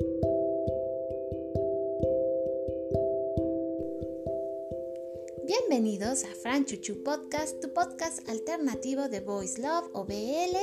[0.00, 0.33] Thank you.
[5.60, 10.56] Bienvenidos a Fran Chuchu Podcast, tu podcast alternativo de Voice Love o BL.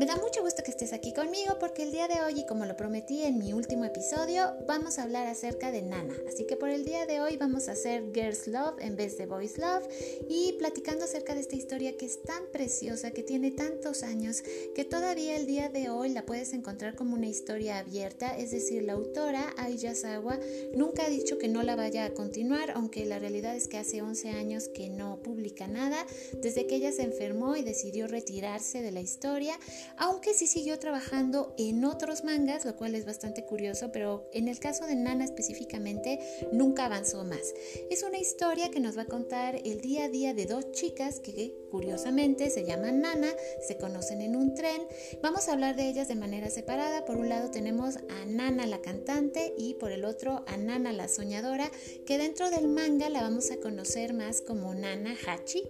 [0.00, 2.64] Me da mucho gusto que estés aquí conmigo porque el día de hoy, y como
[2.64, 6.14] lo prometí en mi último episodio, vamos a hablar acerca de Nana.
[6.28, 9.26] Así que por el día de hoy vamos a hacer Girls Love en vez de
[9.26, 9.86] Voice Love
[10.28, 14.42] y platicando acerca de esta historia que es tan preciosa, que tiene tantos años,
[14.74, 18.36] que todavía el día de hoy la puedes encontrar como una historia abierta.
[18.36, 20.40] Es decir, la autora Aya Sawa
[20.74, 24.02] nunca ha dicho que no la vaya a continuar, aunque la realidad es que hace
[24.02, 26.06] 11 años que no publica nada,
[26.42, 29.58] desde que ella se enfermó y decidió retirarse de la historia,
[29.96, 34.58] aunque sí siguió trabajando en otros mangas, lo cual es bastante curioso, pero en el
[34.58, 36.18] caso de Nana específicamente
[36.52, 37.54] nunca avanzó más.
[37.90, 41.20] Es una historia que nos va a contar el día a día de dos chicas
[41.20, 43.28] que curiosamente se llaman Nana,
[43.66, 44.82] se conocen en un tren.
[45.22, 47.04] Vamos a hablar de ellas de manera separada.
[47.04, 51.08] Por un lado tenemos a Nana la cantante y por el otro a Nana la
[51.08, 51.70] soñadora,
[52.06, 55.62] que dentro del manga la vamos a conocer más como Nana Hachi,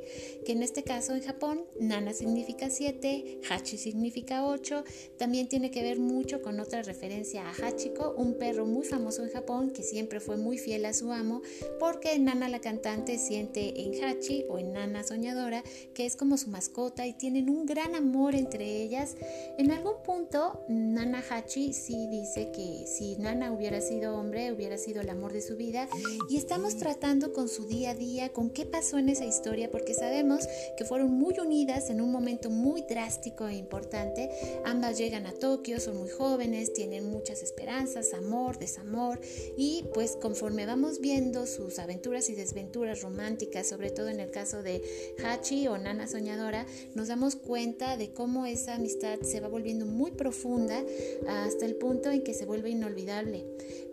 [0.44, 4.84] que en este caso en Japón Nana significa 7, Hachi significa 8.
[5.18, 9.30] También tiene que ver mucho con otra referencia a Hachiko, un perro muy famoso en
[9.30, 11.42] Japón que siempre fue muy fiel a su amo,
[11.78, 15.62] porque Nana la cantante siente en Hachi o en Nana soñadora
[15.94, 19.16] que es como su mascota y tienen un gran amor entre ellas.
[19.58, 25.00] En algún punto Nana Hachi sí dice que si Nana hubiera sido hombre hubiera sido
[25.00, 25.88] el amor de su vida
[26.28, 29.94] y estamos tratando con su día a día, con qué pasó en esa historia, porque
[29.94, 34.30] sabemos que fueron muy unidas en un momento muy drástico e importante.
[34.64, 39.20] Ambas llegan a Tokio, son muy jóvenes, tienen muchas esperanzas, amor, desamor,
[39.56, 44.62] y pues conforme vamos viendo sus aventuras y desventuras románticas, sobre todo en el caso
[44.62, 44.82] de
[45.24, 50.10] Hachi o Nana Soñadora, nos damos cuenta de cómo esa amistad se va volviendo muy
[50.12, 50.82] profunda
[51.28, 53.44] hasta el punto en que se vuelve inolvidable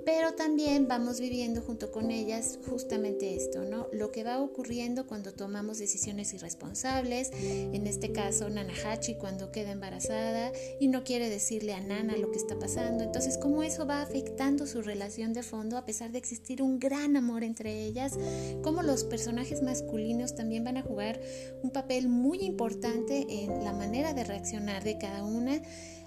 [0.05, 3.87] pero también vamos viviendo junto con ellas justamente esto, ¿no?
[3.91, 10.53] Lo que va ocurriendo cuando tomamos decisiones irresponsables, en este caso Nanahachi cuando queda embarazada
[10.79, 14.65] y no quiere decirle a Nana lo que está pasando, entonces cómo eso va afectando
[14.65, 18.13] su relación de fondo a pesar de existir un gran amor entre ellas,
[18.61, 21.19] cómo los personajes masculinos también van a jugar
[21.61, 25.61] un papel muy importante en la manera de reaccionar de cada una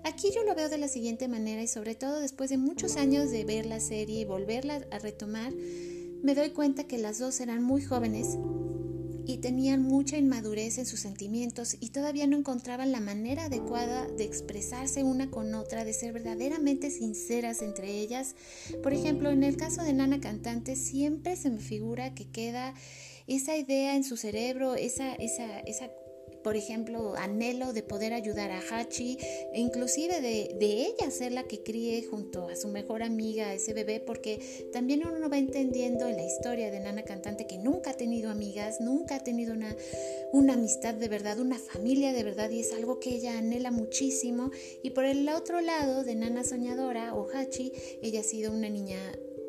[0.07, 3.33] Aquí yo lo veo de la siguiente manera y sobre todo después de muchos años
[3.33, 5.53] de ver la serie y volverla a retomar,
[6.27, 8.37] me doy cuenta que las dos eran muy jóvenes
[9.27, 14.25] y tenían mucha inmadurez en sus sentimientos y todavía no encontraban la manera adecuada de
[14.25, 18.35] expresarse una con otra, de ser verdaderamente sinceras entre ellas.
[18.83, 22.75] Por ejemplo, en el caso de Nana Cantante siempre se me figura que queda
[23.29, 25.93] esa idea en su cerebro, esa, esa, esa
[26.47, 29.19] por ejemplo, anhelo de poder ayudar a Hachi
[29.53, 33.99] e inclusive de, ella ser la que críe junto a su mejor amiga ese bebé,
[33.99, 38.31] porque también uno va entendiendo en la historia de Nana Cantante que nunca ha tenido
[38.31, 39.75] amigas, nunca ha tenido una,
[40.33, 44.53] una amistad de verdad, una familia de verdad, y es algo que ella anhela muchísimo.
[44.85, 49.01] Y por el otro lado de Nana Soñadora o Hachi, ella ha sido una niña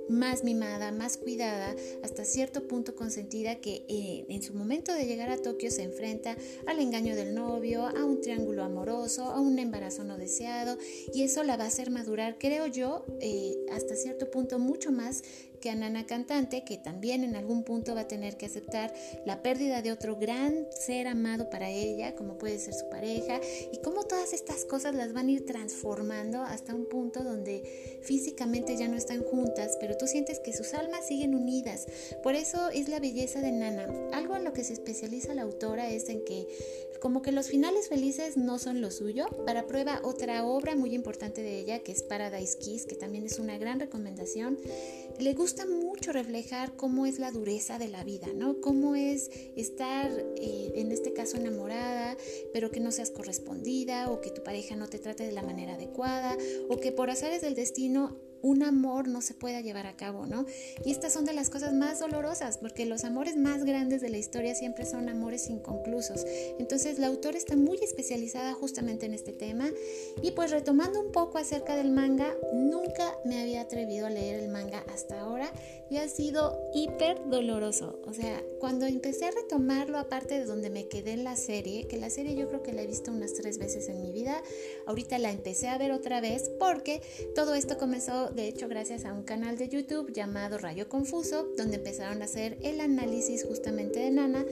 [0.09, 5.29] más mimada, más cuidada, hasta cierto punto consentida que eh, en su momento de llegar
[5.29, 10.03] a Tokio se enfrenta al engaño del novio, a un triángulo amoroso, a un embarazo
[10.03, 10.77] no deseado
[11.13, 15.23] y eso la va a hacer madurar, creo yo, eh, hasta cierto punto mucho más
[15.59, 18.93] que a Nana Cantante, que también en algún punto va a tener que aceptar
[19.25, 23.39] la pérdida de otro gran ser amado para ella, como puede ser su pareja,
[23.71, 28.77] y cómo todas estas cosas las van a ir transformando hasta un punto donde físicamente
[28.77, 31.87] ya no están juntas, pero tú sientes que sus almas siguen unidas.
[32.23, 33.87] Por eso es la belleza de Nana.
[34.13, 36.47] Algo en lo que se especializa la autora es en que
[36.99, 39.27] como que los finales felices no son lo suyo.
[39.45, 43.39] Para prueba otra obra muy importante de ella que es Paradise Kiss, que también es
[43.39, 44.57] una gran recomendación.
[45.19, 48.61] Le gusta mucho reflejar cómo es la dureza de la vida, ¿no?
[48.61, 52.15] Cómo es estar, eh, en este caso, enamorada,
[52.53, 55.73] pero que no seas correspondida o que tu pareja no te trate de la manera
[55.73, 56.37] adecuada
[56.69, 60.45] o que por azares del destino un amor no se pueda llevar a cabo, ¿no?
[60.85, 64.17] Y estas son de las cosas más dolorosas, porque los amores más grandes de la
[64.17, 66.25] historia siempre son amores inconclusos.
[66.59, 69.69] Entonces la autora está muy especializada justamente en este tema.
[70.21, 74.49] Y pues retomando un poco acerca del manga, nunca me había atrevido a leer el
[74.49, 75.51] manga hasta ahora
[75.89, 77.99] y ha sido hiper doloroso.
[78.05, 81.97] O sea, cuando empecé a retomarlo, aparte de donde me quedé en la serie, que
[81.97, 84.41] la serie yo creo que la he visto unas tres veces en mi vida,
[84.85, 87.01] ahorita la empecé a ver otra vez porque
[87.35, 91.77] todo esto comenzó de hecho gracias a un canal de YouTube llamado Rayo Confuso, donde
[91.77, 94.45] empezaron a hacer el análisis justamente de Nana.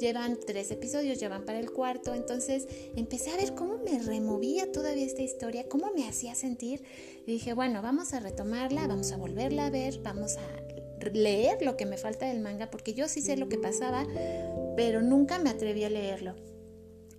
[0.00, 2.66] Llevan tres episodios, ya van para el cuarto, entonces
[2.96, 6.82] empecé a ver cómo me removía todavía esta historia, cómo me hacía sentir.
[7.26, 11.76] Y dije, bueno, vamos a retomarla, vamos a volverla a ver, vamos a leer lo
[11.76, 14.06] que me falta del manga, porque yo sí sé lo que pasaba,
[14.76, 16.34] pero nunca me atreví a leerlo.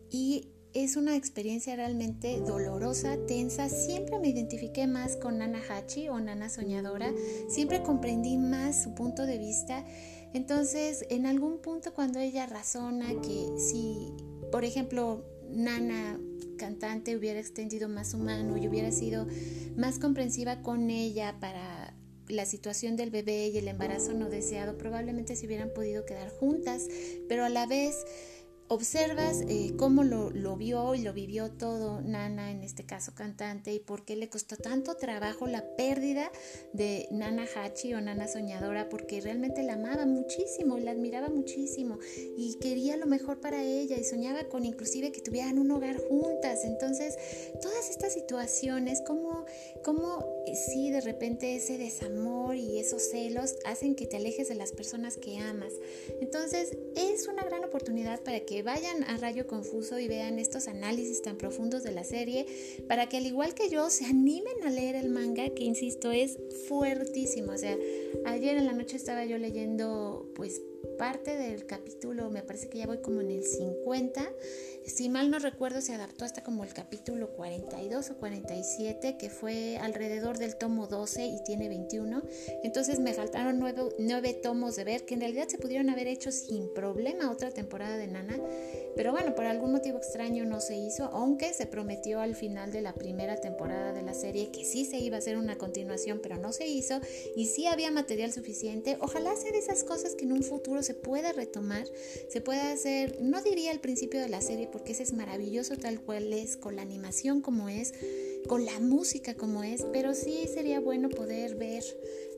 [0.10, 0.50] Y
[0.84, 3.68] es una experiencia realmente dolorosa, tensa.
[3.68, 7.12] Siempre me identifiqué más con Nana Hachi o Nana Soñadora.
[7.50, 9.86] Siempre comprendí más su punto de vista.
[10.34, 14.14] Entonces, en algún punto cuando ella razona que si,
[14.52, 16.18] por ejemplo, Nana
[16.58, 19.28] cantante hubiera extendido más su mano y hubiera sido
[19.76, 21.94] más comprensiva con ella para
[22.30, 26.88] la situación del bebé y el embarazo no deseado, probablemente se hubieran podido quedar juntas,
[27.28, 27.96] pero a la vez
[28.70, 33.80] observas eh, cómo lo, vio y lo vivió todo Nana, en este caso cantante, y
[33.80, 36.32] por qué le costó tanto trabajo la pérdida
[36.72, 41.98] de Nana Hachi o Nana Soñadora, porque realmente la amaba muchísimo, la admiraba muchísimo
[42.38, 46.64] y quería lo mejor para ella y soñaba con inclusive que tuvieran un hogar juntas.
[46.64, 47.18] Entonces,
[47.62, 49.46] todas estas situaciones, como,
[49.84, 54.56] como eh, si de repente ese desamor y esos celos hacen que te alejes de
[54.56, 55.74] las personas que amas.
[56.22, 61.22] Entonces, es una gran oportunidad para que vayan a Rayo Confuso y vean estos análisis
[61.22, 62.46] tan profundos de la serie,
[62.88, 66.38] para que al igual que yo se animen a leer el manga, que insisto es
[66.68, 67.54] fuertísimo.
[67.54, 67.78] O sea,
[68.26, 70.62] ayer en la noche estaba yo leyendo pues
[70.98, 74.30] parte del capítulo, me parece que ya voy como en el 50.
[74.86, 79.78] Si mal no recuerdo, se adaptó hasta como el capítulo 42 o 47, que fue
[79.78, 82.24] alrededor del tomo 12 y tiene 21.
[82.64, 86.74] Entonces me faltaron nueve, tomos de ver, que en realidad se pudieron haber hecho sin
[86.74, 88.38] problema otra temporada de Nana.
[88.96, 92.82] Pero bueno, por algún motivo extraño no se hizo, aunque se prometió al final de
[92.82, 96.38] la primera temporada de la serie que sí se iba a hacer una continuación, pero
[96.38, 97.00] no se hizo.
[97.36, 98.98] Y sí había material suficiente.
[99.00, 101.86] Ojalá de esas cosas que en un futuro se pueda retomar,
[102.28, 106.02] se puede hacer, no diría al principio de la serie porque ese es maravilloso tal
[106.02, 107.94] cual es, con la animación como es,
[108.48, 111.84] con la música como es, pero sí sería bueno poder ver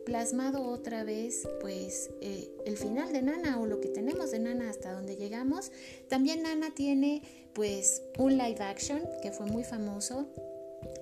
[0.05, 4.69] plasmado otra vez pues eh, el final de Nana o lo que tenemos de Nana
[4.69, 5.71] hasta donde llegamos.
[6.09, 10.27] También Nana tiene pues un live action que fue muy famoso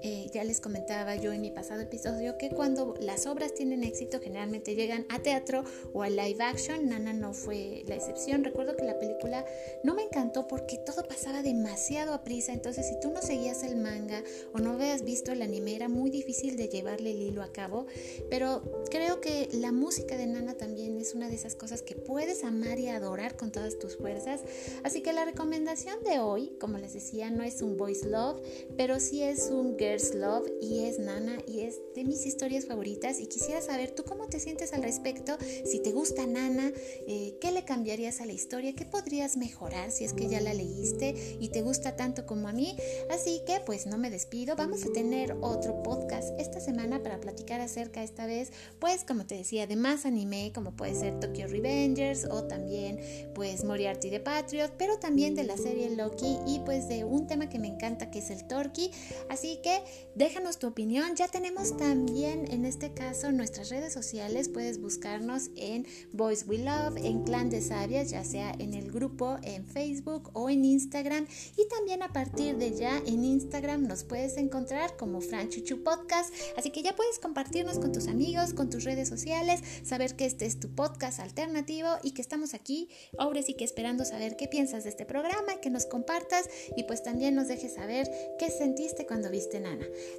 [0.01, 4.19] eh, ya les comentaba yo en mi pasado episodio que cuando las obras tienen éxito
[4.21, 6.87] generalmente llegan a teatro o a live action.
[6.87, 8.43] Nana no fue la excepción.
[8.43, 9.45] Recuerdo que la película
[9.83, 12.53] no me encantó porque todo pasaba demasiado a prisa.
[12.53, 14.23] Entonces si tú no seguías el manga
[14.53, 17.85] o no habías visto el anime era muy difícil de llevarle el hilo a cabo.
[18.29, 22.43] Pero creo que la música de Nana también es una de esas cosas que puedes
[22.43, 24.41] amar y adorar con todas tus fuerzas.
[24.83, 28.41] Así que la recomendación de hoy, como les decía, no es un voice love,
[28.77, 33.19] pero sí es un Girls Love y es Nana y es de mis historias favoritas
[33.19, 36.71] y quisiera saber tú cómo te sientes al respecto, si te gusta Nana,
[37.07, 40.53] eh, qué le cambiarías a la historia, qué podrías mejorar si es que ya la
[40.53, 42.75] leíste y te gusta tanto como a mí.
[43.09, 47.61] Así que pues no me despido, vamos a tener otro podcast esta semana para platicar
[47.61, 52.25] acerca esta vez, pues como te decía, de más anime como puede ser Tokyo Revengers
[52.25, 52.99] o también
[53.33, 57.49] pues Moriarty de Patriot, pero también de la serie Loki y pues de un tema
[57.49, 58.91] que me encanta que es el Torque.
[59.29, 59.83] Así que
[60.15, 61.15] déjanos tu opinión.
[61.15, 64.49] Ya tenemos también en este caso nuestras redes sociales.
[64.49, 69.37] Puedes buscarnos en Voice We Love, en Clan de Sabias, ya sea en el grupo,
[69.43, 71.27] en Facebook o en Instagram.
[71.57, 76.33] Y también a partir de ya en Instagram nos puedes encontrar como Fran Chuchu Podcast.
[76.57, 80.45] Así que ya puedes compartirnos con tus amigos, con tus redes sociales, saber que este
[80.45, 82.89] es tu podcast alternativo y que estamos aquí.
[83.17, 87.03] Ahora sí que esperando saber qué piensas de este programa, que nos compartas y pues
[87.03, 89.48] también nos dejes saber qué sentiste cuando viste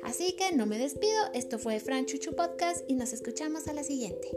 [0.02, 3.84] Así que no me despido, esto fue Fran Chuchu Podcast y nos escuchamos a la
[3.84, 4.28] siguiente.